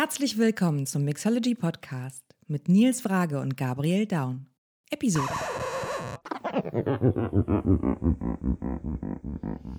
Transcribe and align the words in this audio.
Herzlich 0.00 0.38
willkommen 0.38 0.86
zum 0.86 1.04
Mixology 1.04 1.56
Podcast 1.56 2.22
mit 2.46 2.68
Nils 2.68 3.00
Frage 3.00 3.40
und 3.40 3.56
Gabriel 3.56 4.06
Daun. 4.06 4.46
Episode. 4.92 5.26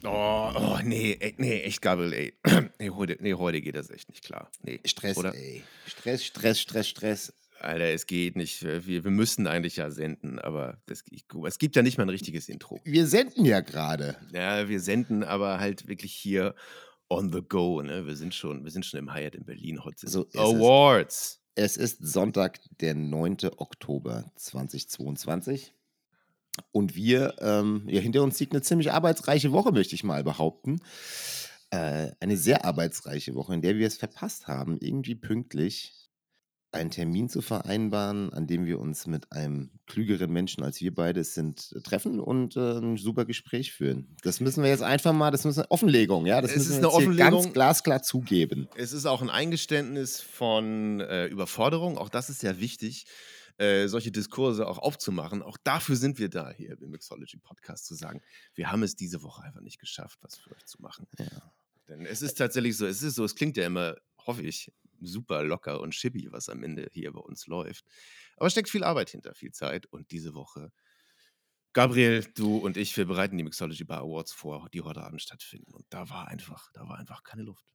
Oh, 0.04 0.52
oh 0.56 0.80
nee, 0.84 1.16
ey, 1.22 1.36
nee, 1.38 1.62
echt 1.62 1.82
Gabriel, 1.82 2.12
ey. 2.12 2.34
Nee 2.80 2.90
heute, 2.90 3.16
nee, 3.22 3.34
heute 3.34 3.62
geht 3.62 3.78
das 3.78 3.90
echt 3.90 4.10
nicht 4.10 4.26
klar. 4.26 4.52
Nee, 4.62 4.82
Stress, 4.84 5.16
oder? 5.16 5.34
ey. 5.34 5.64
Stress, 5.86 6.26
Stress, 6.26 6.60
Stress, 6.60 6.90
Stress. 6.90 7.34
Alter, 7.62 7.86
es 7.86 8.06
geht 8.06 8.36
nicht. 8.36 8.62
Wir, 8.62 9.06
wir 9.06 9.12
müssten 9.12 9.48
eigentlich 9.48 9.78
ja 9.78 9.90
senden, 9.90 10.38
aber 10.38 10.82
das, 10.86 11.06
ich, 11.12 11.24
es 11.46 11.60
gibt 11.60 11.78
ja 11.78 11.82
nicht 11.82 11.98
mal 11.98 12.04
ein 12.04 12.10
richtiges 12.10 12.50
Intro. 12.50 12.82
Wir 12.84 13.08
senden 13.08 13.46
ja 13.46 13.62
gerade. 13.62 14.18
Ja, 14.34 14.68
wir 14.68 14.82
senden 14.82 15.24
aber 15.24 15.62
halt 15.62 15.88
wirklich 15.88 16.14
hier 16.14 16.56
on 17.10 17.32
the 17.32 17.42
go. 17.42 17.82
Ne? 17.82 18.06
Wir, 18.06 18.16
sind 18.16 18.34
schon, 18.34 18.64
wir 18.64 18.72
sind 18.72 18.86
schon 18.86 19.00
im 19.00 19.14
Hyatt 19.14 19.36
in 19.36 19.46
Berlin. 19.46 19.84
Heute 19.84 20.08
So 20.10 20.24
ist. 20.24 20.38
Awards. 20.38 21.42
Es 21.56 21.76
ist 21.76 22.06
Sonntag, 22.06 22.60
der 22.80 22.96
9. 22.96 23.38
Oktober 23.58 24.32
2022. 24.36 25.74
Und 26.72 26.96
wir, 26.96 27.36
ähm, 27.40 27.84
ja, 27.88 28.00
hinter 28.00 28.24
uns 28.24 28.40
liegt 28.40 28.54
eine 28.54 28.62
ziemlich 28.62 28.92
arbeitsreiche 28.92 29.52
Woche, 29.52 29.72
möchte 29.72 29.96
ich 29.96 30.04
mal 30.04 30.24
behaupten. 30.24 30.80
Äh, 31.72 32.12
eine 32.20 32.38
sehr 32.38 32.66
arbeitsreiche 32.66 33.36
Woche, 33.36 33.54
in 33.54 33.62
der 33.62 33.76
wir 33.76 33.88
es 33.88 33.98
verpasst 33.98 34.48
haben, 34.48 34.78
irgendwie 34.80 35.16
pünktlich 35.16 36.09
einen 36.72 36.92
Termin 36.92 37.30
zu 37.30 37.42
vereinbaren, 37.42 38.32
an 38.32 38.46
dem 38.46 38.66
wir 38.66 38.80
uns 38.80 39.08
mit 39.08 39.32
einem 39.32 39.72
klügeren 39.88 40.32
Menschen 40.32 40.64
als 40.64 40.80
wir 40.82 40.94
beide 40.94 41.24
sind 41.24 41.74
äh, 41.76 41.82
treffen 41.82 42.20
und 42.20 42.56
äh, 42.56 42.78
ein 42.78 42.98
super 42.98 43.26
Gespräch 43.26 43.72
führen. 43.74 44.16
Das 44.24 44.40
müssen 44.40 44.64
wir 44.64 44.70
jetzt 44.70 44.84
einfach 44.84 45.14
mal, 45.14 45.32
das 45.32 45.46
ist 45.46 45.58
eine 45.58 45.72
Offenlegung, 45.72 46.26
ja, 46.26 46.42
das 46.42 46.52
Es 46.52 46.58
müssen 46.58 46.72
ist 46.74 46.82
wir 46.82 46.90
eine 46.90 47.00
hier 47.00 47.16
ganz 47.16 47.34
Offenlegung. 47.36 47.54
glasklar 47.54 48.04
zugeben. 48.04 48.68
Es 48.76 48.94
ist 48.94 49.06
auch 49.08 49.22
ein 49.22 49.30
Eingeständnis 49.32 50.22
von 50.22 51.00
äh, 51.00 51.26
Überforderung. 51.26 51.98
Auch 51.98 52.10
das 52.10 52.30
ist 52.30 52.44
ja 52.44 52.60
wichtig, 52.60 53.06
äh, 53.58 53.88
solche 53.88 54.12
Diskurse 54.12 54.68
auch 54.68 54.78
aufzumachen. 54.78 55.42
Auch 55.42 55.58
dafür 55.58 55.96
sind 55.96 56.20
wir 56.20 56.30
da 56.30 56.52
hier 56.52 56.80
im 56.82 56.92
Mixology 56.92 57.38
Podcast 57.38 57.88
zu 57.88 57.96
sagen, 57.96 58.22
wir 58.54 58.72
haben 58.72 58.84
es 58.84 58.96
diese 58.96 59.24
Woche 59.24 59.44
einfach 59.44 59.62
nicht 59.62 59.80
geschafft, 59.80 60.20
was 60.22 60.36
für 60.38 60.52
euch 60.56 60.66
zu 60.66 60.82
machen. 60.82 61.08
Ja. 61.18 61.26
Denn 61.90 62.06
es 62.06 62.22
ist 62.22 62.36
tatsächlich 62.38 62.78
so, 62.78 62.86
es 62.86 63.02
ist 63.02 63.16
so, 63.16 63.26
es 63.26 63.36
klingt 63.36 63.58
ja 63.58 63.66
immer, 63.66 63.96
hoffe 64.26 64.44
ich, 64.44 64.72
super 65.02 65.44
locker 65.44 65.80
und 65.82 65.92
chippy, 65.92 66.32
was 66.32 66.50
am 66.50 66.64
Ende 66.64 66.88
hier 66.92 67.12
bei 67.12 67.22
uns 67.22 67.48
läuft. 67.48 67.86
Aber 68.38 68.50
steckt 68.50 68.70
viel 68.70 68.84
Arbeit 68.84 69.10
hinter, 69.10 69.34
viel 69.34 69.52
Zeit. 69.52 69.86
Und 69.88 70.12
diese 70.12 70.34
Woche, 70.34 70.72
Gabriel, 71.74 72.26
du 72.36 72.58
und 72.58 72.78
ich, 72.78 72.96
wir 72.98 73.06
bereiten 73.06 73.38
die 73.38 73.44
Mixology 73.44 73.84
Bar 73.84 74.02
Awards 74.02 74.32
vor, 74.32 74.68
die 74.74 74.82
heute 74.82 75.02
Abend 75.02 75.22
stattfinden. 75.22 75.74
Und 75.74 75.86
da 75.90 76.10
war 76.10 76.28
einfach, 76.28 76.72
da 76.74 76.88
war 76.88 76.98
einfach 76.98 77.24
keine 77.24 77.44
Luft. 77.44 77.66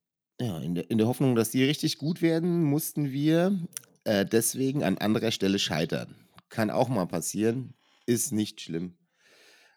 Ja, 0.41 0.59
in 0.59 0.75
der, 0.75 0.91
in 0.91 0.99
der 0.99 1.07
Hoffnung, 1.07 1.37
dass 1.37 1.51
die 1.51 1.63
richtig 1.63 1.99
gut 1.99 2.21
werden, 2.21 2.65
mussten 2.65 3.13
wir 3.13 3.59
äh, 4.03 4.27
deswegen 4.27 4.83
an 4.83 4.99
anderer 4.99 5.31
Stelle 5.31 5.59
scheitern. 5.59 6.17
Kann 6.49 6.71
auch 6.71 6.89
mal 6.89 7.07
passieren, 7.07 7.75
ist 8.07 8.33
nicht 8.33 8.61
schlimm. 8.61 8.99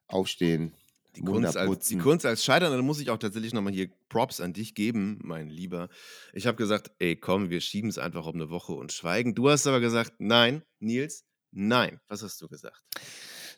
Aufstehen, 0.07 0.73
Die 1.17 1.23
Kunst, 1.23 1.57
als, 1.57 1.87
die. 1.87 1.97
Kunst 1.97 2.25
als 2.25 2.43
Scheitern, 2.43 2.71
da 2.71 2.81
muss 2.81 2.99
ich 2.99 3.09
auch 3.09 3.17
tatsächlich 3.17 3.53
nochmal 3.53 3.73
hier 3.73 3.89
Props 4.09 4.39
an 4.39 4.53
dich 4.53 4.75
geben, 4.75 5.19
mein 5.23 5.49
Lieber. 5.49 5.89
Ich 6.33 6.47
habe 6.47 6.57
gesagt, 6.57 6.91
ey, 6.99 7.15
komm, 7.15 7.49
wir 7.49 7.61
schieben 7.61 7.89
es 7.89 7.97
einfach 7.97 8.25
um 8.25 8.35
eine 8.35 8.49
Woche 8.49 8.73
und 8.73 8.91
schweigen. 8.91 9.35
Du 9.35 9.49
hast 9.49 9.67
aber 9.67 9.79
gesagt, 9.79 10.13
nein, 10.19 10.61
Nils, 10.79 11.25
nein. 11.51 11.99
Was 12.07 12.23
hast 12.23 12.41
du 12.41 12.47
gesagt? 12.47 12.81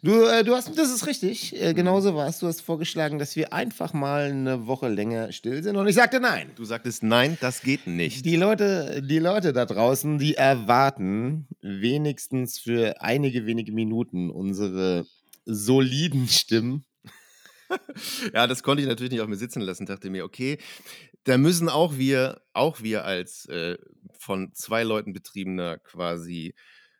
Du, 0.01 0.23
äh, 0.23 0.45
du 0.45 0.55
hast, 0.55 0.77
das 0.77 0.91
ist 0.91 1.07
richtig, 1.07 1.61
äh, 1.61 1.73
genauso 1.73 2.15
war 2.15 2.29
es. 2.29 2.39
Du 2.39 2.47
hast 2.47 2.61
vorgeschlagen, 2.61 3.19
dass 3.19 3.35
wir 3.35 3.51
einfach 3.51 3.91
mal 3.91 4.29
eine 4.29 4.65
Woche 4.65 4.87
länger 4.87 5.33
still 5.33 5.61
sind 5.61 5.75
und 5.75 5.87
ich 5.89 5.95
sagte 5.95 6.21
nein. 6.21 6.51
Du 6.55 6.63
sagtest, 6.63 7.03
nein, 7.03 7.37
das 7.41 7.61
geht 7.61 7.85
nicht. 7.85 8.25
Die 8.25 8.37
Leute, 8.37 9.03
die 9.03 9.19
Leute 9.19 9.51
da 9.51 9.65
draußen, 9.65 10.17
die 10.17 10.35
erwarten 10.35 11.47
wenigstens 11.61 12.59
für 12.59 13.01
einige 13.01 13.45
wenige 13.45 13.73
Minuten 13.73 14.29
unsere 14.29 15.05
soliden 15.43 16.29
Stimmen. 16.29 16.85
ja, 18.33 18.47
das 18.47 18.63
konnte 18.63 18.81
ich 18.81 18.87
natürlich 18.87 19.11
nicht 19.11 19.21
auf 19.21 19.27
mir 19.27 19.35
sitzen 19.35 19.61
lassen. 19.61 19.85
Dachte 19.85 20.09
mir, 20.09 20.25
okay, 20.25 20.57
da 21.23 21.37
müssen 21.37 21.69
auch 21.69 21.97
wir, 21.97 22.41
auch 22.53 22.81
wir 22.81 23.05
als 23.05 23.45
äh, 23.45 23.77
von 24.19 24.53
zwei 24.53 24.83
Leuten 24.83 25.13
betriebener 25.13 25.77
quasi 25.77 26.53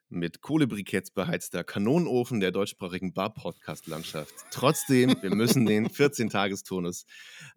mit 0.10 0.42
Kohlebriketts 0.42 1.12
beheizter 1.12 1.64
Kanonenofen 1.64 2.40
der 2.40 2.52
deutschsprachigen 2.52 3.14
Bar-Podcast-Landschaft. 3.14 4.34
Trotzdem, 4.52 5.16
wir 5.22 5.34
müssen 5.36 5.66
den 5.66 5.88
14-Tagestonus 5.90 7.06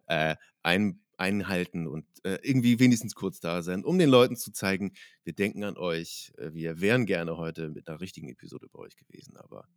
äh, 0.07 0.35
ein, 0.61 1.01
einhalten 1.17 1.87
und 1.87 2.05
äh, 2.23 2.37
irgendwie 2.43 2.79
wenigstens 2.79 3.15
kurz 3.15 3.39
da 3.39 3.61
sein, 3.63 3.83
um 3.83 3.97
den 3.97 4.09
Leuten 4.09 4.35
zu 4.35 4.51
zeigen, 4.51 4.93
wir 5.23 5.33
denken 5.33 5.63
an 5.63 5.77
euch. 5.77 6.31
Äh, 6.37 6.53
wir 6.53 6.79
wären 6.79 7.05
gerne 7.05 7.37
heute 7.37 7.69
mit 7.69 7.87
einer 7.87 7.99
richtigen 7.99 8.29
Episode 8.29 8.67
bei 8.71 8.79
euch 8.79 8.95
gewesen, 8.95 9.35
aber 9.37 9.67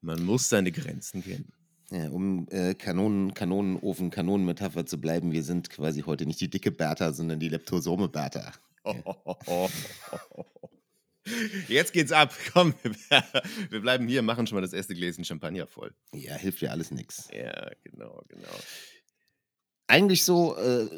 man 0.00 0.22
muss 0.24 0.48
seine 0.48 0.72
Grenzen 0.72 1.22
kennen. 1.22 1.52
Ja, 1.92 2.08
um 2.08 2.46
äh, 2.50 2.74
Kanonen, 2.74 3.34
Kanonenofen, 3.34 4.10
Kanonenmetapher 4.10 4.86
zu 4.86 4.98
bleiben, 4.98 5.32
wir 5.32 5.42
sind 5.42 5.68
quasi 5.68 6.02
heute 6.02 6.24
nicht 6.24 6.40
die 6.40 6.48
dicke 6.48 6.70
Bertha, 6.70 7.12
sondern 7.12 7.38
die 7.38 7.50
Leptosome 7.50 8.08
Bertha. 8.08 8.52
Jetzt 11.68 11.92
geht's 11.92 12.10
ab. 12.10 12.34
Komm, 12.52 12.74
wir 13.68 13.80
bleiben 13.80 14.08
hier, 14.08 14.22
machen 14.22 14.46
schon 14.46 14.56
mal 14.56 14.62
das 14.62 14.72
erste 14.72 14.94
Gläschen 14.94 15.24
Champagner 15.24 15.66
voll. 15.66 15.94
Ja, 16.14 16.34
hilft 16.34 16.62
ja 16.62 16.70
alles 16.70 16.90
nichts. 16.90 17.28
Ja, 17.32 17.70
genau, 17.84 18.22
genau. 18.28 18.48
Eigentlich 19.86 20.24
so 20.24 20.56
äh, 20.56 20.88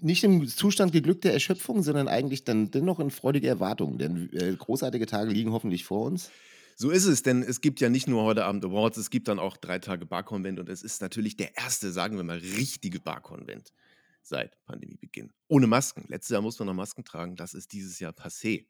nicht 0.00 0.24
im 0.24 0.48
Zustand 0.48 0.92
geglückter 0.92 1.30
Erschöpfung, 1.30 1.82
sondern 1.82 2.08
eigentlich 2.08 2.44
dann 2.44 2.70
dennoch 2.70 3.00
in 3.00 3.10
freudiger 3.10 3.48
Erwartung, 3.48 3.98
denn 3.98 4.30
äh, 4.32 4.54
großartige 4.56 5.04
Tage 5.04 5.30
liegen 5.30 5.52
hoffentlich 5.52 5.84
vor 5.84 6.06
uns. 6.06 6.30
So 6.80 6.88
ist 6.88 7.04
es, 7.04 7.22
denn 7.22 7.42
es 7.42 7.60
gibt 7.60 7.80
ja 7.80 7.90
nicht 7.90 8.08
nur 8.08 8.22
heute 8.22 8.46
Abend 8.46 8.64
Awards, 8.64 8.96
es 8.96 9.10
gibt 9.10 9.28
dann 9.28 9.38
auch 9.38 9.58
drei 9.58 9.78
Tage 9.80 10.06
Barkonvent 10.06 10.58
und 10.58 10.70
es 10.70 10.82
ist 10.82 11.02
natürlich 11.02 11.36
der 11.36 11.54
erste, 11.58 11.92
sagen 11.92 12.16
wir 12.16 12.24
mal, 12.24 12.38
richtige 12.38 13.00
Barkonvent 13.00 13.74
seit 14.22 14.64
Pandemiebeginn. 14.64 15.30
Ohne 15.48 15.66
Masken. 15.66 16.06
Letztes 16.08 16.30
Jahr 16.30 16.40
mussten 16.40 16.60
wir 16.60 16.64
noch 16.64 16.72
Masken 16.72 17.04
tragen, 17.04 17.36
das 17.36 17.52
ist 17.52 17.74
dieses 17.74 18.00
Jahr 18.00 18.14
passé. 18.14 18.66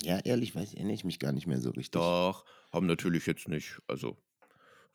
Ja, 0.00 0.18
ehrlich, 0.18 0.56
weiß 0.56 0.74
erinnere 0.74 0.94
ich 0.94 1.04
mich 1.04 1.20
gar 1.20 1.30
nicht 1.30 1.46
mehr 1.46 1.60
so 1.60 1.70
richtig. 1.70 1.92
Doch, 1.92 2.46
haben 2.72 2.86
natürlich 2.86 3.26
jetzt 3.26 3.46
nicht, 3.46 3.80
also 3.86 4.20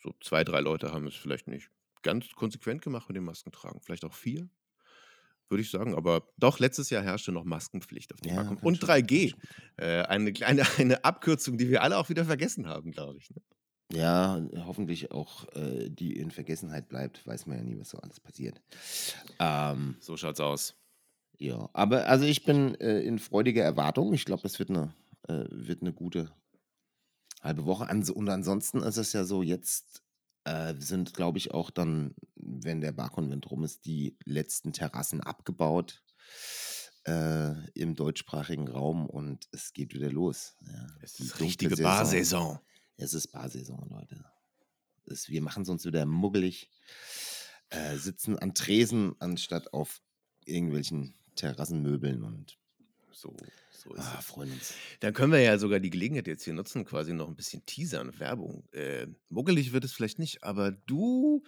so 0.03 0.13
zwei, 0.21 0.43
drei 0.43 0.59
Leute 0.59 0.91
haben 0.91 1.07
es 1.07 1.15
vielleicht 1.15 1.47
nicht 1.47 1.69
ganz 2.01 2.27
konsequent 2.33 2.81
gemacht 2.81 3.07
mit 3.07 3.15
dem 3.15 3.23
Maskentragen. 3.23 3.79
Vielleicht 3.79 4.03
auch 4.03 4.13
vier, 4.13 4.49
würde 5.49 5.61
ich 5.61 5.69
sagen. 5.71 5.95
Aber 5.95 6.23
doch, 6.37 6.59
letztes 6.59 6.89
Jahr 6.89 7.03
herrschte 7.03 7.31
noch 7.31 7.43
Maskenpflicht 7.45 8.13
auf 8.13 8.21
dem 8.21 8.33
Ja, 8.35 8.43
kann 8.43 8.57
Und 8.57 8.77
schon- 8.77 8.89
3G. 8.89 9.31
kann 9.31 9.39
schon. 9.77 9.85
Äh, 9.85 10.01
eine 10.03 10.33
kleine 10.33 10.61
eine 10.77 11.03
Abkürzung, 11.05 11.57
die 11.57 11.69
wir 11.69 11.81
alle 11.83 11.97
auch 11.97 12.09
wieder 12.09 12.25
vergessen 12.25 12.67
haben, 12.67 12.91
glaube 12.91 13.17
ich. 13.19 13.29
Ne? 13.31 13.41
Ja, 13.93 14.41
hoffentlich 14.65 15.11
auch 15.11 15.47
äh, 15.55 15.89
die 15.89 16.17
in 16.17 16.29
Vergessenheit 16.31 16.89
bleibt, 16.89 17.25
weiß 17.25 17.45
man 17.45 17.57
ja 17.57 17.63
nie, 17.63 17.79
was 17.79 17.89
so 17.91 17.97
alles 17.99 18.19
passiert. 18.19 18.61
Ähm, 19.39 19.95
So 20.01 20.17
schaut's 20.17 20.41
aus. 20.41 20.75
ja, 21.39 21.69
aber 21.73 22.05
also 22.07 22.25
ich 22.25 22.43
bin 22.43 22.75
äh, 22.81 22.99
in 22.99 23.17
freudiger 23.19 23.63
Erwartung. 23.63 24.13
Ich 24.13 24.25
glaube, 24.25 24.41
das 24.43 24.59
wird 24.59 24.71
eine, 24.71 24.93
äh, 25.29 25.45
wird 25.49 25.81
eine 25.81 25.93
gute 25.93 26.29
halbe 27.41 27.65
Woche. 27.65 27.85
Und 28.13 28.27
ansonsten 28.29 28.79
ist 28.83 28.97
es 28.97 29.13
ja 29.13 29.23
so, 29.23 29.41
jetzt 29.41 30.03
äh, 30.47 30.75
sind, 30.79 31.13
glaube 31.13 31.37
ich, 31.37 31.51
auch 31.51 31.69
dann, 31.69 32.15
wenn 32.35 32.79
der 32.79 32.93
Barkonvent 32.93 33.51
rum 33.51 33.65
ist, 33.65 33.85
die 33.85 34.17
letzten 34.23 34.71
Terrassen 34.71 35.19
abgebaut 35.19 36.01
äh, 37.05 37.69
im 37.71 37.95
deutschsprachigen 37.95 38.69
Raum 38.69 39.07
und 39.07 39.47
es 39.51 39.73
geht 39.73 39.93
wieder 39.93 40.09
los. 40.09 40.55
Ja. 40.65 40.87
Es 41.01 41.13
Die 41.13 41.23
ist 41.23 41.31
dunkle 41.31 41.45
richtige 41.47 41.75
Saison. 41.75 41.91
Barsaison. 41.91 42.59
Es 42.95 43.13
ist 43.13 43.27
Barsaison, 43.27 43.89
Leute. 43.89 44.23
Es, 45.05 45.27
wir 45.27 45.41
machen 45.41 45.63
es 45.63 45.69
uns 45.69 45.85
wieder 45.85 46.05
muggelig, 46.05 46.71
äh, 47.69 47.97
sitzen 47.97 48.39
an 48.39 48.53
Tresen 48.53 49.15
anstatt 49.19 49.73
auf 49.73 50.01
irgendwelchen 50.45 51.15
Terrassenmöbeln 51.35 52.23
und 52.23 52.57
So, 53.17 53.35
so 53.71 53.95
ist 53.95 54.05
ah, 54.05 54.17
es. 54.19 54.25
freuen 54.25 54.51
uns. 54.51 54.75
Dann 54.99 55.11
können 55.11 55.31
wir 55.31 55.39
ja 55.39 55.57
sogar 55.57 55.79
die 55.79 55.89
Gelegenheit 55.89 56.27
jetzt 56.27 56.43
hier 56.43 56.53
nutzen, 56.53 56.85
quasi 56.85 57.13
noch 57.13 57.27
ein 57.27 57.35
bisschen 57.35 57.65
Teasern, 57.65 58.19
Werbung. 58.19 58.63
Äh, 58.73 59.07
muggelig 59.29 59.73
wird 59.73 59.83
es 59.85 59.91
vielleicht 59.91 60.19
nicht, 60.19 60.43
aber 60.43 60.71
du 60.71 61.43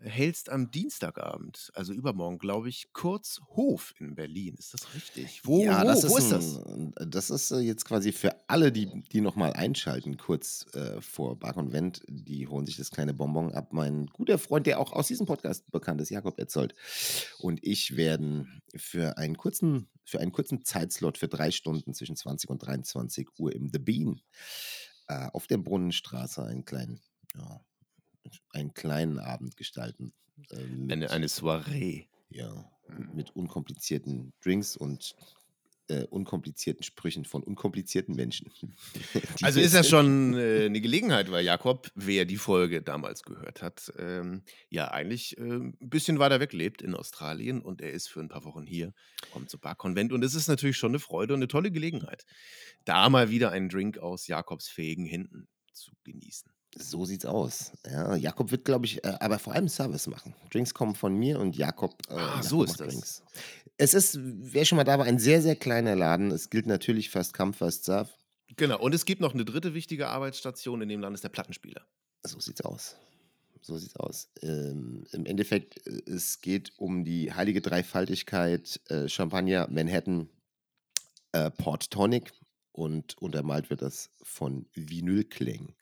hältst 0.00 0.48
am 0.50 0.70
Dienstagabend, 0.70 1.72
also 1.74 1.92
übermorgen, 1.92 2.38
glaube 2.38 2.68
ich, 2.68 2.92
kurz 2.92 3.40
Hof 3.50 3.94
in 3.98 4.14
Berlin. 4.14 4.54
Ist 4.56 4.74
das 4.74 4.94
richtig? 4.94 5.40
Wo, 5.44 5.62
ja, 5.64 5.82
wo, 5.82 5.86
das 5.86 6.08
wo 6.08 6.16
ist, 6.16 6.24
ist 6.24 6.32
das? 6.32 6.66
ein, 6.66 6.94
das 7.06 7.30
ist 7.30 7.50
äh, 7.50 7.58
jetzt 7.58 7.84
quasi 7.84 8.12
für 8.12 8.36
alle, 8.48 8.70
die, 8.70 9.02
die 9.12 9.20
nochmal 9.20 9.52
einschalten, 9.54 10.16
kurz 10.16 10.66
äh, 10.74 11.00
vor 11.00 11.38
Barkonvent, 11.38 12.02
die 12.08 12.46
holen 12.46 12.66
sich 12.66 12.76
das 12.76 12.90
kleine 12.90 13.12
Bonbon 13.12 13.52
ab. 13.52 13.72
Mein 13.72 14.06
guter 14.06 14.38
Freund, 14.38 14.66
der 14.66 14.78
auch 14.78 14.92
aus 14.92 15.08
diesem 15.08 15.26
Podcast 15.26 15.70
bekannt 15.70 16.00
ist, 16.00 16.10
Jakob 16.10 16.38
Etzold, 16.38 16.74
und 17.38 17.58
ich 17.62 17.96
werden 17.96 18.62
für 18.76 19.18
einen 19.18 19.36
kurzen, 19.36 19.88
für 20.04 20.20
einen 20.20 20.32
kurzen 20.32 20.64
Zeitslot 20.64 21.18
für 21.18 21.28
drei 21.28 21.50
Stunden 21.50 21.92
zwischen 21.92 22.16
20 22.16 22.50
und 22.50 22.58
23 22.58 23.28
Uhr 23.38 23.52
im 23.52 23.68
The 23.68 23.78
Bean 23.78 24.20
äh, 25.08 25.28
auf 25.32 25.46
der 25.48 25.58
Brunnenstraße 25.58 26.44
einen 26.44 26.64
kleinen, 26.64 27.00
ja, 27.34 27.60
einen 28.52 28.74
kleinen 28.74 29.18
Abend 29.18 29.56
gestalten. 29.56 30.12
äh, 30.50 30.64
mit- 30.64 30.92
Eine, 30.92 31.10
eine 31.10 31.28
Soiree. 31.28 32.06
ja, 32.30 32.70
Mhm. 32.88 33.10
mit 33.14 33.36
unkomplizierten 33.36 34.32
Drinks 34.42 34.76
und 34.76 35.14
äh, 35.90 36.04
unkomplizierten 36.04 36.82
Sprüchen 36.82 37.24
von 37.24 37.42
unkomplizierten 37.42 38.14
Menschen. 38.14 38.52
also 39.42 39.58
ist 39.58 39.74
das 39.74 39.88
schon 39.88 40.34
äh, 40.34 40.66
eine 40.66 40.80
Gelegenheit, 40.82 41.30
weil 41.30 41.44
Jakob, 41.44 41.90
wer 41.94 42.24
die 42.26 42.36
Folge 42.36 42.82
damals 42.82 43.22
gehört 43.22 43.62
hat, 43.62 43.90
ähm, 43.98 44.42
ja 44.68 44.90
eigentlich 44.90 45.36
äh, 45.38 45.42
ein 45.42 45.76
bisschen 45.80 46.18
weiter 46.18 46.40
weg 46.40 46.52
lebt 46.52 46.82
in 46.82 46.94
Australien 46.94 47.60
und 47.62 47.80
er 47.80 47.90
ist 47.92 48.08
für 48.08 48.20
ein 48.20 48.28
paar 48.28 48.44
Wochen 48.44 48.66
hier, 48.66 48.92
kommt 49.32 49.48
zum 49.50 49.60
Barkonvent 49.60 50.12
und 50.12 50.22
es 50.22 50.34
ist 50.34 50.46
natürlich 50.48 50.76
schon 50.76 50.90
eine 50.92 50.98
Freude 50.98 51.32
und 51.34 51.38
eine 51.40 51.48
tolle 51.48 51.70
Gelegenheit, 51.70 52.26
da 52.84 53.08
mal 53.08 53.30
wieder 53.30 53.50
einen 53.50 53.68
Drink 53.70 53.96
aus 53.98 54.26
Jakobs 54.28 54.68
fähigen 54.68 55.06
Händen 55.06 55.48
zu 55.72 55.92
genießen. 56.04 56.50
So 56.80 57.04
sieht's 57.04 57.24
aus. 57.24 57.72
Ja, 57.90 58.14
Jakob 58.16 58.50
wird, 58.50 58.64
glaube 58.64 58.86
ich, 58.86 59.04
äh, 59.04 59.14
aber 59.20 59.38
vor 59.38 59.54
allem 59.54 59.68
Service 59.68 60.06
machen. 60.06 60.34
Drinks 60.50 60.74
kommen 60.74 60.94
von 60.94 61.14
mir 61.14 61.40
und 61.40 61.56
Jakob. 61.56 61.94
Äh, 62.08 62.14
ah, 62.14 62.42
so 62.42 62.62
ist 62.62 62.80
das. 62.80 62.88
Drinks. 62.88 63.22
Es 63.76 63.94
ist, 63.94 64.18
wer 64.20 64.64
schon 64.64 64.76
mal 64.76 64.84
da 64.84 64.98
war, 64.98 65.06
ein 65.06 65.18
sehr, 65.18 65.42
sehr 65.42 65.56
kleiner 65.56 65.94
Laden. 65.94 66.30
Es 66.30 66.50
gilt 66.50 66.66
natürlich 66.66 67.10
First 67.10 67.34
Come, 67.34 67.52
First 67.52 67.84
Serve. 67.84 68.10
Genau. 68.56 68.78
Und 68.80 68.94
es 68.94 69.04
gibt 69.04 69.20
noch 69.20 69.34
eine 69.34 69.44
dritte 69.44 69.74
wichtige 69.74 70.08
Arbeitsstation 70.08 70.80
in 70.82 70.88
dem 70.88 71.00
Land, 71.00 71.14
ist 71.14 71.24
der 71.24 71.28
Plattenspieler. 71.28 71.86
So 72.22 72.40
sieht's 72.40 72.60
aus. 72.60 72.96
So 73.60 73.76
sieht's 73.76 73.96
aus. 73.96 74.30
Ähm, 74.42 75.04
Im 75.12 75.26
Endeffekt, 75.26 75.86
äh, 75.86 76.10
es 76.10 76.40
geht 76.40 76.72
um 76.76 77.04
die 77.04 77.32
heilige 77.32 77.60
Dreifaltigkeit 77.60 78.80
äh, 78.88 79.08
Champagner, 79.08 79.68
Manhattan, 79.70 80.28
äh, 81.32 81.50
Port 81.50 81.90
Tonic 81.90 82.32
und 82.78 83.18
untermalt 83.18 83.70
wird 83.70 83.82
das 83.82 84.10
von 84.22 84.66
Vinylklängen. 84.72 85.74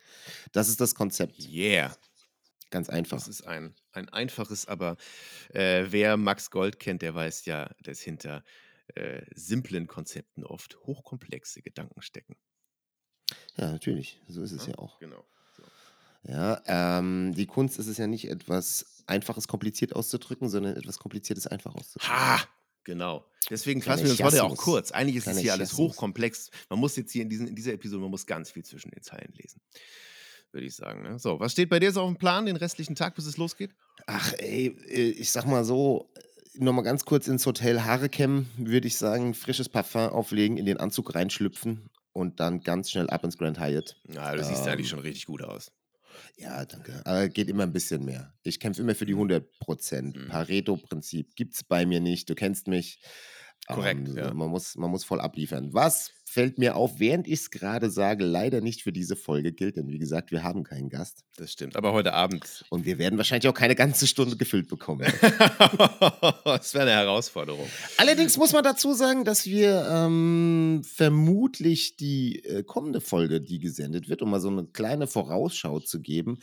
Das 0.52 0.68
ist 0.68 0.80
das 0.80 0.94
Konzept. 0.94 1.38
Yeah. 1.40 1.94
Ganz 2.70 2.88
einfach. 2.88 3.18
Das 3.18 3.28
ist 3.28 3.46
ein, 3.46 3.74
ein 3.92 4.08
einfaches, 4.08 4.66
aber 4.66 4.96
äh, 5.50 5.84
wer 5.90 6.16
Max 6.16 6.50
Gold 6.50 6.80
kennt, 6.80 7.02
der 7.02 7.14
weiß 7.14 7.44
ja, 7.44 7.70
dass 7.82 8.00
hinter 8.00 8.42
äh, 8.94 9.22
simplen 9.34 9.86
Konzepten 9.86 10.44
oft 10.44 10.78
hochkomplexe 10.80 11.62
Gedanken 11.62 12.02
stecken. 12.02 12.36
Ja, 13.56 13.70
natürlich. 13.70 14.20
So 14.26 14.42
ist 14.42 14.52
es 14.52 14.66
ja, 14.66 14.72
ja 14.72 14.78
auch. 14.78 14.98
Genau. 14.98 15.24
So. 15.56 15.62
Ja, 16.24 16.62
ähm, 16.66 17.34
die 17.34 17.46
Kunst 17.46 17.78
ist 17.78 17.86
es 17.86 17.98
ja 17.98 18.06
nicht 18.06 18.28
etwas 18.28 19.04
Einfaches 19.06 19.46
kompliziert 19.46 19.94
auszudrücken, 19.94 20.48
sondern 20.48 20.76
etwas 20.76 20.98
Kompliziertes 20.98 21.46
einfach 21.46 21.74
auszudrücken. 21.74 22.16
Ha! 22.16 22.40
Genau. 22.86 23.26
Deswegen 23.50 23.82
fassen 23.82 24.04
wir 24.04 24.12
uns 24.12 24.22
heute 24.22 24.44
auch 24.44 24.56
kurz. 24.56 24.92
Eigentlich 24.92 25.16
ist 25.16 25.26
es 25.26 25.38
hier 25.38 25.52
alles 25.52 25.76
hochkomplex. 25.76 26.50
Man 26.70 26.78
muss 26.78 26.94
jetzt 26.94 27.10
hier 27.10 27.22
in, 27.22 27.28
diesen, 27.28 27.48
in 27.48 27.56
dieser 27.56 27.72
Episode, 27.72 28.00
man 28.00 28.12
muss 28.12 28.26
ganz 28.26 28.52
viel 28.52 28.64
zwischen 28.64 28.92
den 28.92 29.02
Zeilen 29.02 29.32
lesen. 29.34 29.60
Würde 30.52 30.68
ich 30.68 30.76
sagen. 30.76 31.02
Ne? 31.02 31.18
So, 31.18 31.40
was 31.40 31.50
steht 31.50 31.68
bei 31.68 31.80
dir 31.80 31.90
so 31.90 32.02
auf 32.02 32.08
dem 32.08 32.16
Plan 32.16 32.46
den 32.46 32.54
restlichen 32.54 32.94
Tag, 32.94 33.16
bis 33.16 33.26
es 33.26 33.38
losgeht? 33.38 33.72
Ach, 34.06 34.32
ey, 34.38 34.68
äh, 34.88 35.10
ich 35.10 35.32
sag 35.32 35.46
mal 35.46 35.64
so, 35.64 36.08
nochmal 36.54 36.84
ganz 36.84 37.04
kurz 37.04 37.26
ins 37.26 37.44
Hotel 37.44 37.80
Haare 37.82 38.08
kämmen, 38.08 38.48
würde 38.56 38.86
ich 38.86 38.96
sagen, 38.96 39.34
frisches 39.34 39.68
Parfum 39.68 40.10
auflegen, 40.10 40.56
in 40.56 40.64
den 40.64 40.76
Anzug 40.76 41.16
reinschlüpfen 41.16 41.90
und 42.12 42.38
dann 42.38 42.60
ganz 42.60 42.92
schnell 42.92 43.10
ab 43.10 43.24
ins 43.24 43.36
Grand 43.36 43.58
Hyatt. 43.58 43.96
Ja, 44.08 44.32
du 44.32 44.42
ähm, 44.42 44.44
siehst 44.44 44.68
eigentlich 44.68 44.88
schon 44.88 45.00
richtig 45.00 45.26
gut 45.26 45.42
aus. 45.42 45.72
Ja, 46.36 46.64
danke. 46.64 47.00
Aber 47.04 47.28
geht 47.28 47.48
immer 47.48 47.64
ein 47.64 47.72
bisschen 47.72 48.04
mehr. 48.04 48.34
Ich 48.42 48.60
kämpfe 48.60 48.82
immer 48.82 48.94
für 48.94 49.06
die 49.06 49.14
100 49.14 49.58
Prozent. 49.58 50.16
Mhm. 50.16 50.28
Pareto-Prinzip 50.28 51.34
gibt 51.34 51.54
es 51.54 51.64
bei 51.64 51.86
mir 51.86 52.00
nicht. 52.00 52.28
Du 52.28 52.34
kennst 52.34 52.68
mich. 52.68 53.00
Korrekt. 53.66 54.08
Ähm, 54.08 54.16
ja. 54.16 54.34
man, 54.34 54.50
muss, 54.50 54.76
man 54.76 54.90
muss 54.90 55.04
voll 55.04 55.20
abliefern. 55.20 55.72
Was 55.72 56.12
fällt 56.36 56.58
mir 56.58 56.76
auf, 56.76 57.00
während 57.00 57.26
ich 57.26 57.40
es 57.40 57.50
gerade 57.50 57.88
sage, 57.88 58.22
leider 58.22 58.60
nicht 58.60 58.82
für 58.82 58.92
diese 58.92 59.16
Folge 59.16 59.54
gilt, 59.54 59.76
denn 59.76 59.88
wie 59.88 59.98
gesagt, 59.98 60.32
wir 60.32 60.42
haben 60.42 60.64
keinen 60.64 60.90
Gast. 60.90 61.24
Das 61.38 61.50
stimmt, 61.50 61.76
aber 61.76 61.94
heute 61.94 62.12
Abend. 62.12 62.62
Und 62.68 62.84
wir 62.84 62.98
werden 62.98 63.16
wahrscheinlich 63.16 63.48
auch 63.48 63.54
keine 63.54 63.74
ganze 63.74 64.06
Stunde 64.06 64.36
gefüllt 64.36 64.68
bekommen. 64.68 65.00
das 66.44 66.74
wäre 66.74 66.82
eine 66.82 66.90
Herausforderung. 66.90 67.66
Allerdings 67.96 68.36
muss 68.36 68.52
man 68.52 68.62
dazu 68.62 68.92
sagen, 68.92 69.24
dass 69.24 69.46
wir 69.46 69.88
ähm, 69.90 70.82
vermutlich 70.84 71.96
die 71.96 72.44
äh, 72.44 72.62
kommende 72.62 73.00
Folge, 73.00 73.40
die 73.40 73.58
gesendet 73.58 74.10
wird, 74.10 74.20
um 74.20 74.30
mal 74.30 74.40
so 74.40 74.50
eine 74.50 74.66
kleine 74.66 75.06
Vorausschau 75.06 75.80
zu 75.80 76.02
geben, 76.02 76.38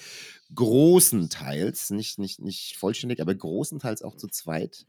großenteils, 0.56 1.92
nicht, 1.92 2.18
nicht, 2.18 2.40
nicht 2.40 2.78
vollständig, 2.78 3.22
aber 3.22 3.36
großenteils 3.36 4.02
auch 4.02 4.18
zu 4.18 4.28
zweit 4.28 4.88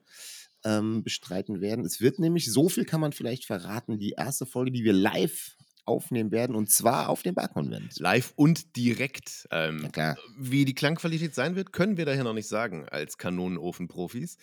ähm, 0.64 1.02
bestreiten 1.02 1.60
werden. 1.60 1.84
Es 1.84 2.00
wird 2.00 2.18
nämlich, 2.18 2.50
so 2.50 2.68
viel 2.68 2.84
kann 2.84 3.00
man 3.00 3.12
vielleicht 3.12 3.44
verraten, 3.44 3.98
die 3.98 4.12
erste 4.12 4.46
Folge, 4.46 4.72
die 4.72 4.84
wir 4.84 4.92
live 4.92 5.56
aufnehmen 5.86 6.30
werden 6.30 6.56
und 6.56 6.70
zwar 6.70 7.08
auf 7.08 7.22
dem 7.22 7.34
Barkonvent. 7.34 7.98
Live 7.98 8.32
und 8.36 8.76
direkt. 8.76 9.46
Ähm. 9.50 9.84
Wie 10.38 10.64
die 10.64 10.74
Klangqualität 10.74 11.34
sein 11.34 11.56
wird, 11.56 11.72
können 11.72 11.96
wir 11.96 12.06
daher 12.06 12.24
noch 12.24 12.32
nicht 12.32 12.48
sagen 12.48 12.88
als 12.88 13.18
Kanonenofen-Profis. 13.18 14.38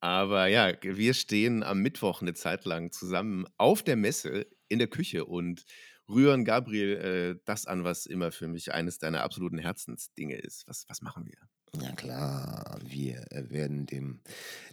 Aber 0.00 0.46
ja, 0.46 0.72
wir 0.82 1.14
stehen 1.14 1.62
am 1.62 1.80
Mittwoch 1.80 2.20
eine 2.20 2.34
Zeit 2.34 2.66
lang 2.66 2.92
zusammen 2.92 3.46
auf 3.56 3.82
der 3.82 3.96
Messe 3.96 4.46
in 4.68 4.78
der 4.78 4.88
Küche 4.88 5.24
und 5.24 5.64
rühren 6.08 6.44
Gabriel 6.44 6.96
äh, 7.36 7.40
das 7.46 7.66
an, 7.66 7.84
was 7.84 8.06
immer 8.06 8.30
für 8.30 8.46
mich 8.46 8.72
eines 8.74 8.98
deiner 8.98 9.22
absoluten 9.22 9.58
Herzensdinge 9.58 10.36
ist. 10.36 10.68
Was, 10.68 10.84
was 10.88 11.00
machen 11.00 11.24
wir? 11.26 11.38
Ja 11.80 11.92
klar, 11.92 12.78
wir 12.82 13.30
äh, 13.32 13.50
werden 13.50 13.86
dem, 13.86 14.20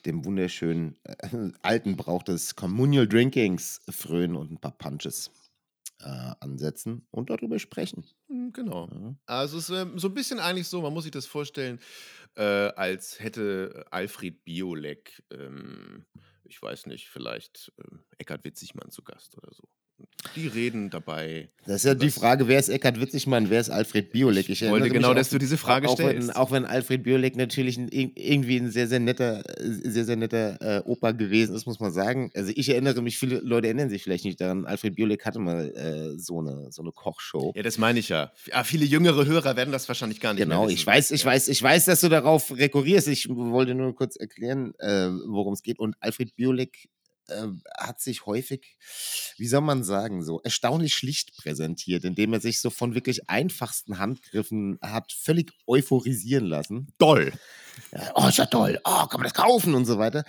dem 0.06 0.24
wunderschönen 0.26 0.98
äh, 1.04 1.52
alten 1.62 1.98
Brauch 1.98 2.24
des 2.24 2.56
Communal 2.56 3.08
Drinkings 3.08 3.82
frönen 3.90 4.36
und 4.36 4.52
ein 4.52 4.58
paar 4.60 4.78
Punches 4.78 5.32
äh, 6.00 6.34
ansetzen 6.40 7.08
und 7.12 7.30
darüber 7.30 7.60
sprechen. 7.60 8.06
Hm, 8.28 8.54
genau. 8.54 8.90
Ja. 8.92 9.16
Also 9.26 9.58
es 9.58 9.70
ist 9.70 9.76
äh, 9.76 9.88
so 9.96 10.08
ein 10.10 10.14
bisschen 10.14 10.40
eigentlich 10.40 10.68
so, 10.68 10.82
man 10.82 10.94
muss 10.94 11.04
sich 11.04 11.12
das 11.12 11.26
vorstellen, 11.26 11.80
äh, 12.36 12.44
als 12.44 13.20
hätte 13.20 13.86
Alfred 13.92 14.44
Biolek, 14.44 15.24
ähm, 15.32 16.06
ich 16.44 16.62
weiß 16.62 16.86
nicht, 16.88 17.10
vielleicht 17.10 17.72
äh, 17.78 17.98
Eckhard 18.18 18.44
Witzigmann 18.44 18.92
zu 18.92 19.04
Gast 19.04 19.38
oder 19.38 19.54
so. 19.54 19.68
Die 20.36 20.48
reden 20.48 20.90
dabei. 20.90 21.50
Das 21.66 21.78
ist 21.78 21.86
ja 21.86 21.94
die 21.94 22.10
Frage, 22.10 22.48
wer 22.48 22.60
ist 22.60 22.70
Eckhard 22.70 23.00
Witzigmann, 23.00 23.50
wer 23.50 23.60
ist 23.60 23.70
Alfred 23.70 24.12
Biolek? 24.12 24.50
Ich, 24.50 24.62
ich 24.62 24.70
wollte 24.70 24.90
genau, 24.90 25.14
dass 25.14 25.30
du 25.30 25.38
diese 25.38 25.58
Frage 25.58 25.88
auch 25.88 25.94
stellst. 25.94 26.30
Wenn, 26.30 26.36
auch 26.36 26.52
wenn 26.52 26.66
Alfred 26.66 27.04
Biolek 27.04 27.36
natürlich 27.36 27.78
ein, 27.78 27.90
irgendwie 27.90 28.58
ein 28.58 28.72
sehr, 28.72 28.88
sehr 28.88 29.00
netter, 29.00 29.44
sehr, 29.60 30.06
sehr 30.06 30.16
netter 30.16 30.58
äh, 30.62 30.82
Opa 30.86 31.12
gewesen 31.12 31.56
ist, 31.56 31.68
muss 31.68 31.80
man 31.80 31.92
sagen. 31.92 32.32
Also 32.36 32.52
ich 32.56 32.70
erinnere 32.70 33.02
mich, 33.02 33.18
viele 33.18 33.40
Leute 33.40 33.68
erinnern 33.68 33.90
sich 33.90 34.04
vielleicht 34.04 34.26
nicht 34.26 34.42
daran, 34.42 34.66
Alfred 34.66 34.96
Biolek 34.96 35.26
hatte 35.26 35.40
mal 35.40 35.70
äh, 35.76 36.18
so, 36.18 36.40
eine, 36.40 36.72
so 36.72 36.82
eine 36.82 36.92
Kochshow. 36.92 37.54
Ja, 37.56 37.62
das 37.62 37.78
meine 37.78 38.00
ich 38.00 38.10
ja. 38.10 38.32
ja. 38.48 38.64
Viele 38.64 38.86
jüngere 38.86 39.26
Hörer 39.26 39.56
werden 39.56 39.72
das 39.72 39.88
wahrscheinlich 39.88 40.20
gar 40.20 40.34
nicht 40.34 40.44
Genau, 40.44 40.68
ich 40.68 40.86
weiß, 40.86 41.12
ich 41.12 41.24
ja. 41.24 41.32
weiß, 41.32 41.48
ich 41.48 41.62
weiß, 41.62 41.86
dass 41.86 42.02
du 42.02 42.10
darauf 42.10 42.56
rekurrierst. 42.56 43.08
Ich 43.08 43.30
wollte 43.30 43.76
nur 43.76 43.96
kurz 43.96 44.16
erklären, 44.16 44.74
äh, 44.80 45.10
worum 45.28 45.54
es 45.54 45.62
geht. 45.62 45.78
Und 45.78 45.96
Alfred 46.00 46.36
Biolek 46.36 46.90
äh, 47.32 47.48
hat 47.78 48.02
sich 48.02 48.26
häufig, 48.26 48.78
wie 49.38 49.48
soll 49.48 49.62
man 49.62 49.84
sagen, 49.84 50.24
so 50.24 50.42
erstaunlich 50.42 50.94
schlicht 50.94 51.36
präsentiert, 51.38 52.04
indem 52.04 52.34
er 52.34 52.40
sich 52.40 52.60
so 52.62 52.70
von 52.70 52.96
wirklich 52.96 53.30
einfachsten 53.30 53.98
Handgriffen 53.98 54.78
hat 54.82 55.12
völlig 55.12 55.52
euphorisieren 55.68 56.46
lassen. 56.46 56.94
Toll. 56.98 57.34
Ja, 57.92 58.12
oh, 58.16 58.28
ist 58.28 58.38
ja 58.38 58.46
toll. 58.46 58.80
Oh, 58.84 59.08
kann 59.08 59.20
man 59.20 59.24
das 59.24 59.34
kaufen 59.34 59.74
und 59.74 59.86
so 59.86 59.98
weiter. 59.98 60.24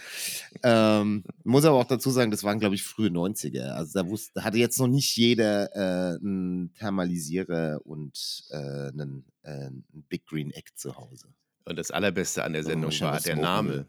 Ähm, 0.62 1.24
muss 1.44 1.64
aber 1.64 1.78
auch 1.78 1.86
dazu 1.86 2.10
sagen, 2.10 2.30
das 2.30 2.44
waren, 2.44 2.60
glaube 2.60 2.74
ich, 2.74 2.82
frühe 2.82 3.08
90er. 3.08 3.70
Also 3.70 4.00
da 4.00 4.08
wusste, 4.08 4.44
hatte 4.44 4.58
jetzt 4.58 4.78
noch 4.78 4.86
nicht 4.88 5.16
jeder 5.16 5.74
äh, 5.74 6.16
einen 6.16 6.72
Thermalisierer 6.74 7.80
und 7.84 8.44
äh, 8.50 8.56
einen, 8.56 9.24
äh, 9.42 9.50
einen 9.50 10.06
Big 10.08 10.26
Green 10.26 10.50
Egg 10.50 10.70
zu 10.74 10.96
Hause. 10.96 11.28
Und 11.64 11.76
das 11.76 11.90
Allerbeste 11.90 12.44
an 12.44 12.54
der 12.54 12.64
Sendung 12.64 12.92
war 13.00 13.20
der 13.20 13.36
Name 13.36 13.86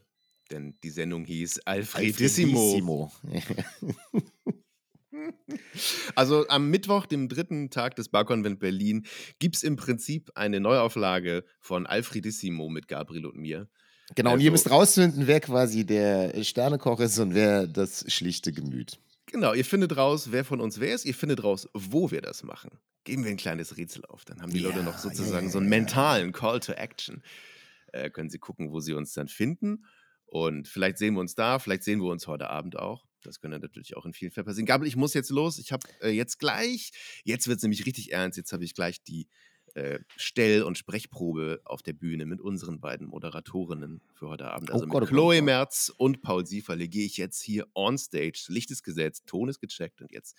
denn 0.52 0.76
die 0.84 0.90
Sendung 0.90 1.26
hieß 1.26 1.62
Alfredissimo. 1.66 3.12
Alfredissimo. 3.24 4.34
also 6.16 6.48
am 6.48 6.70
Mittwoch, 6.70 7.06
dem 7.06 7.30
dritten 7.30 7.70
Tag 7.70 7.96
des 7.96 8.10
Barkonvent 8.10 8.60
Berlin, 8.60 9.06
gibt 9.40 9.56
es 9.56 9.64
im 9.64 9.76
Prinzip 9.76 10.32
eine 10.36 10.60
Neuauflage 10.60 11.44
von 11.60 11.86
Alfredissimo 11.86 12.70
mit 12.70 12.88
Gabriel 12.88 13.26
und 13.26 13.38
mir. 13.38 13.68
Genau, 14.16 14.32
also, 14.32 14.36
und 14.36 14.42
ihr 14.42 14.52
also 14.52 14.52
müsst 14.52 14.72
rausfinden, 14.72 15.28
wer 15.28 15.40
quasi 15.40 15.86
der 15.86 16.44
Sternekoch 16.44 17.00
ist 17.00 17.20
und 17.20 17.34
wer 17.34 17.68
das 17.68 18.12
schlichte 18.12 18.52
Gemüt. 18.52 19.00
Genau, 19.28 19.54
ihr 19.54 19.66
findet 19.66 19.98
raus, 19.98 20.32
wer 20.32 20.44
von 20.46 20.60
uns 20.60 20.80
wer 20.80 20.94
ist, 20.94 21.06
ihr 21.06 21.16
findet 21.16 21.44
raus, 21.44 21.68
wo 21.74 22.12
wir 22.12 22.22
das 22.22 22.44
machen. 22.44 22.72
Geben 23.04 23.24
wir 23.24 23.32
ein 23.32 23.38
kleines 23.38 23.78
Rätsel 23.78 24.06
auf, 24.06 24.26
dann 24.26 24.42
haben 24.42 24.52
die 24.52 24.60
ja, 24.60 24.70
Leute 24.70 24.84
noch 24.84 24.98
sozusagen 24.98 25.48
ja, 25.48 25.52
so 25.52 25.60
einen 25.60 25.70
mentalen 25.70 26.32
Call 26.32 26.60
to 26.60 26.74
Action. 26.74 27.24
Äh, 27.92 28.10
können 28.10 28.30
sie 28.30 28.40
gucken, 28.40 28.72
wo 28.72 28.80
sie 28.80 28.94
uns 28.94 29.14
dann 29.14 29.28
finden. 29.28 29.86
Und 30.34 30.68
vielleicht 30.68 30.98
sehen 30.98 31.14
wir 31.14 31.20
uns 31.20 31.36
da, 31.36 31.60
vielleicht 31.60 31.84
sehen 31.84 32.02
wir 32.02 32.10
uns 32.10 32.26
heute 32.26 32.50
Abend 32.50 32.76
auch. 32.76 33.06
Das 33.22 33.40
könnte 33.40 33.60
natürlich 33.60 33.96
auch 33.96 34.04
in 34.04 34.14
vielen 34.14 34.32
Fällen 34.32 34.48
passieren. 34.48 34.66
Gabriel, 34.66 34.88
ich 34.88 34.96
muss 34.96 35.14
jetzt 35.14 35.30
los. 35.30 35.60
Ich 35.60 35.72
habe 35.72 35.88
äh, 36.02 36.10
jetzt 36.10 36.40
gleich, 36.40 36.92
jetzt 37.24 37.48
wird 37.48 37.58
es 37.58 37.62
nämlich 37.62 37.86
richtig 37.86 38.14
ernst. 38.14 38.36
Jetzt 38.36 38.52
habe 38.52 38.64
ich 38.64 38.74
gleich 38.74 39.04
die 39.04 39.28
äh, 39.76 40.00
Stell- 40.18 40.64
und 40.64 40.76
Sprechprobe 40.76 41.62
auf 41.66 41.84
der 41.84 41.94
Bühne 41.94 42.26
mit 42.26 42.42
unseren 42.42 42.80
beiden 42.80 43.06
Moderatorinnen 43.06 44.02
für 44.16 44.28
heute 44.28 44.50
Abend. 44.50 44.72
Oh 44.72 44.74
also 44.74 44.86
oh 44.86 44.90
Gott, 44.90 45.02
mit 45.02 45.10
Chloe 45.10 45.38
oh 45.40 45.44
Merz 45.44 45.94
und 45.98 46.24
Paul 46.24 46.48
Sieferle 46.48 46.88
gehe 46.88 47.06
ich 47.06 47.18
jetzt 47.18 47.40
hier 47.44 47.68
on 47.76 48.00
stage. 48.00 48.46
Licht 48.48 48.72
ist 48.72 48.82
gesetzt, 48.82 49.28
Ton 49.28 49.50
ist 49.50 49.60
gecheckt 49.60 50.02
und 50.02 50.12
jetzt 50.12 50.36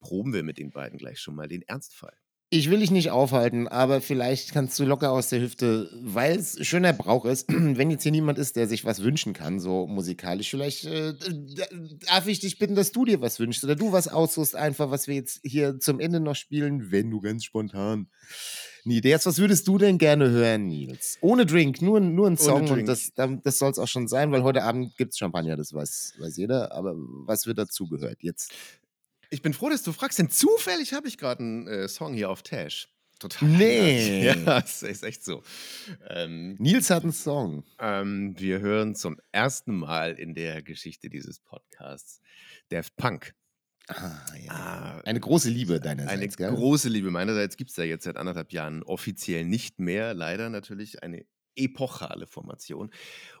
proben 0.00 0.32
wir 0.32 0.42
mit 0.42 0.58
den 0.58 0.72
beiden 0.72 0.98
gleich 0.98 1.20
schon 1.20 1.36
mal 1.36 1.46
den 1.46 1.62
Ernstfall. 1.62 2.16
Ich 2.52 2.68
will 2.68 2.80
dich 2.80 2.90
nicht 2.90 3.10
aufhalten, 3.10 3.66
aber 3.66 4.02
vielleicht 4.02 4.52
kannst 4.52 4.78
du 4.78 4.84
locker 4.84 5.10
aus 5.10 5.30
der 5.30 5.40
Hüfte, 5.40 5.88
weil 6.02 6.36
es 6.36 6.58
schöner 6.66 6.92
Brauch 6.92 7.24
ist, 7.24 7.46
wenn 7.48 7.90
jetzt 7.90 8.02
hier 8.02 8.12
niemand 8.12 8.38
ist, 8.38 8.56
der 8.56 8.68
sich 8.68 8.84
was 8.84 9.02
wünschen 9.02 9.32
kann, 9.32 9.58
so 9.58 9.86
musikalisch, 9.86 10.50
vielleicht 10.50 10.84
äh, 10.84 11.14
darf 12.06 12.26
ich 12.26 12.40
dich 12.40 12.58
bitten, 12.58 12.74
dass 12.74 12.92
du 12.92 13.06
dir 13.06 13.22
was 13.22 13.40
wünschst 13.40 13.64
oder 13.64 13.74
du 13.74 13.92
was 13.92 14.06
aussuchst, 14.06 14.54
einfach, 14.54 14.90
was 14.90 15.08
wir 15.08 15.14
jetzt 15.14 15.40
hier 15.44 15.80
zum 15.80 15.98
Ende 15.98 16.20
noch 16.20 16.36
spielen, 16.36 16.90
wenn 16.92 17.10
du 17.10 17.22
ganz 17.22 17.44
spontan 17.44 18.08
eine 18.84 18.94
Idee 18.94 19.14
hast. 19.14 19.24
Was 19.24 19.38
würdest 19.38 19.66
du 19.66 19.78
denn 19.78 19.96
gerne 19.96 20.28
hören, 20.28 20.66
Nils? 20.66 21.16
Ohne 21.22 21.46
Drink, 21.46 21.80
nur, 21.80 22.00
nur 22.00 22.26
ein 22.26 22.36
Song 22.36 22.68
und 22.68 22.86
das, 22.86 23.12
das 23.14 23.58
soll 23.58 23.70
es 23.70 23.78
auch 23.78 23.88
schon 23.88 24.08
sein, 24.08 24.30
weil 24.30 24.42
heute 24.42 24.62
Abend 24.62 24.94
gibt 24.98 25.12
es 25.12 25.18
Champagner, 25.18 25.56
das 25.56 25.72
weiß, 25.72 26.16
weiß 26.18 26.36
jeder, 26.36 26.72
aber 26.72 26.92
was 26.96 27.46
wird 27.46 27.56
dazugehört 27.56 28.18
jetzt? 28.20 28.52
Ich 29.32 29.40
bin 29.40 29.54
froh, 29.54 29.70
dass 29.70 29.82
du 29.82 29.92
fragst, 29.92 30.18
denn 30.18 30.28
zufällig 30.28 30.92
habe 30.92 31.08
ich 31.08 31.16
gerade 31.16 31.42
einen 31.42 31.66
äh, 31.66 31.88
Song 31.88 32.12
hier 32.12 32.28
auf 32.28 32.42
Tash. 32.42 32.88
Total. 33.18 33.48
Nee. 33.48 34.24
Ja, 34.26 34.34
das 34.34 34.82
ist 34.82 35.02
echt 35.04 35.24
so. 35.24 35.42
Ähm, 36.10 36.56
Nils 36.58 36.90
hat 36.90 37.02
einen 37.02 37.12
Song. 37.12 37.64
Ähm, 37.78 38.34
wir 38.38 38.60
hören 38.60 38.94
zum 38.94 39.18
ersten 39.32 39.74
Mal 39.74 40.18
in 40.18 40.34
der 40.34 40.60
Geschichte 40.60 41.08
dieses 41.08 41.38
Podcasts 41.40 42.20
Daft 42.68 42.94
Punk. 42.96 43.34
Ah, 43.88 44.20
ja. 44.44 44.52
Ah, 44.52 45.00
eine 45.06 45.20
große 45.20 45.48
Liebe 45.48 45.80
deinerseits. 45.80 46.12
Eine 46.12 46.28
gell? 46.28 46.50
große 46.54 46.90
Liebe 46.90 47.10
meinerseits 47.10 47.56
gibt 47.56 47.70
es 47.70 47.76
ja 47.76 47.84
jetzt 47.84 48.04
seit 48.04 48.18
anderthalb 48.18 48.52
Jahren 48.52 48.82
offiziell 48.82 49.46
nicht 49.46 49.80
mehr. 49.80 50.12
Leider 50.12 50.50
natürlich 50.50 51.02
eine 51.02 51.24
epochale 51.56 52.26
Formation. 52.26 52.90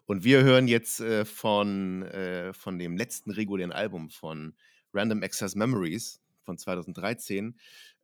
Und 0.06 0.24
wir 0.24 0.42
hören 0.42 0.68
jetzt 0.68 1.00
äh, 1.00 1.26
von, 1.26 2.02
äh, 2.04 2.54
von 2.54 2.78
dem 2.78 2.96
letzten 2.96 3.30
regulären 3.30 3.72
Album 3.72 4.08
von 4.08 4.54
Random 4.92 5.22
Access 5.22 5.54
Memories 5.54 6.20
von 6.44 6.58
2013 6.58 7.54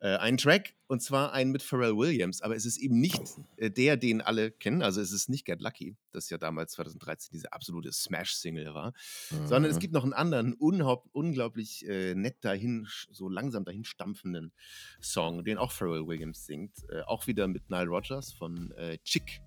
äh, 0.01 0.17
einen 0.17 0.39
Track 0.39 0.75
und 0.87 1.03
zwar 1.03 1.33
einen 1.33 1.51
mit 1.51 1.63
Pharrell 1.63 1.97
Williams, 1.97 2.41
aber 2.43 2.55
es 2.55 2.65
ist 2.65 2.79
eben 2.79 3.01
nicht 3.01 3.21
äh, 3.57 3.71
der, 3.71 3.97
den 3.97 4.21
alle 4.21 4.51
kennen. 4.51 4.83
Also 4.83 5.01
es 5.01 5.13
ist 5.13 5.29
nicht 5.29 5.45
Get 5.45 5.61
Lucky, 5.61 5.97
das 6.13 6.31
ja 6.31 6.39
damals 6.39 6.73
2013 6.73 7.31
diese 7.33 7.53
absolute 7.53 7.93
Smash-Single 7.93 8.75
war, 8.75 8.93
mhm. 9.31 9.47
sondern 9.47 9.65
es 9.65 9.77
mhm. 9.77 9.81
gibt 9.81 9.95
noch 9.95 10.05
einen 10.05 10.13
anderen 10.13 10.55
unglaublich 10.55 11.87
äh, 11.89 12.15
nett 12.15 12.37
dahin, 12.45 12.87
so 13.11 13.29
langsam 13.29 13.65
dahin 13.65 13.85
stampfenden 13.85 14.53
Song, 15.01 15.45
den 15.45 15.59
auch 15.59 15.73
Pharrell 15.73 16.07
Williams 16.07 16.47
singt, 16.47 16.89
äh, 16.91 17.03
auch 17.03 17.27
wieder 17.27 17.49
mit 17.49 17.69
Nile 17.71 17.89
Rodgers 17.89 18.33
von 18.33 18.71
äh, 18.73 18.99
Chick 18.99 19.41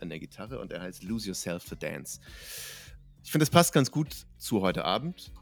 an 0.00 0.08
der 0.08 0.20
Gitarre 0.20 0.58
und 0.60 0.72
er 0.72 0.80
heißt 0.80 1.02
Lose 1.02 1.28
Yourself 1.28 1.64
to 1.64 1.74
Dance. 1.74 2.20
Ich 3.24 3.32
finde, 3.32 3.42
es 3.42 3.50
passt 3.50 3.74
ganz 3.74 3.90
gut 3.90 4.26
zu 4.38 4.62
heute 4.62 4.84
Abend. 4.84 5.32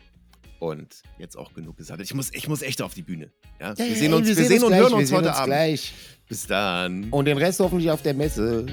Und 0.59 1.03
jetzt 1.19 1.37
auch 1.37 1.53
genug 1.53 1.77
gesagt. 1.77 2.01
Ich 2.01 2.15
muss, 2.15 2.33
ich 2.33 2.49
muss 2.49 2.63
echt 2.63 2.81
auf 2.83 2.95
die 2.95 3.03
Bühne. 3.03 3.31
Ja? 3.61 3.77
wir 3.77 3.95
sehen 3.95 4.15
uns, 4.15 4.27
wir, 4.27 4.37
wir 4.37 4.45
sehen, 4.47 4.63
und 4.63 4.69
gleich, 4.69 4.81
hören 4.81 4.95
uns 4.95 5.13
heute 5.13 5.29
uns 5.29 5.37
Abend. 5.37 5.47
Gleich. 5.47 5.93
Bis 6.29 6.47
dann. 6.47 7.11
Und 7.11 7.27
den 7.27 7.39
Rest 7.39 7.61
hoffentlich 7.61 7.91
auf 7.91 8.03
der 8.03 8.15
Messe. 8.15 8.67